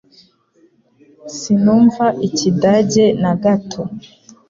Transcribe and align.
Sinumva 1.35 2.05
Ikidage 2.27 3.05
na 3.21 3.31
gato 3.43 3.81